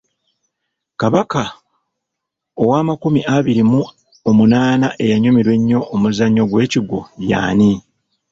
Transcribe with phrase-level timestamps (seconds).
[0.99, 1.41] Kabaka
[2.61, 3.81] ow’amakumi abiri mu
[4.29, 7.71] omunaana eyanyumirwa ennyo omuzannyo gw’ekigwo y'ani?